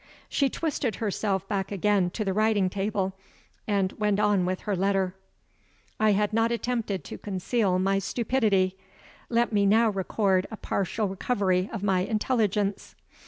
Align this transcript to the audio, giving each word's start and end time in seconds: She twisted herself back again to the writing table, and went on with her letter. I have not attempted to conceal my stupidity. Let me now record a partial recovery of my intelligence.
She 0.29 0.49
twisted 0.49 0.95
herself 0.95 1.47
back 1.47 1.71
again 1.71 2.09
to 2.15 2.25
the 2.25 2.33
writing 2.33 2.71
table, 2.71 3.13
and 3.67 3.91
went 3.99 4.19
on 4.19 4.45
with 4.47 4.61
her 4.61 4.75
letter. 4.75 5.13
I 5.99 6.13
have 6.13 6.33
not 6.33 6.51
attempted 6.51 7.03
to 7.03 7.19
conceal 7.19 7.77
my 7.77 7.99
stupidity. 7.99 8.75
Let 9.29 9.53
me 9.53 9.67
now 9.67 9.91
record 9.91 10.47
a 10.49 10.57
partial 10.57 11.07
recovery 11.07 11.69
of 11.71 11.83
my 11.83 11.99
intelligence. 11.99 12.95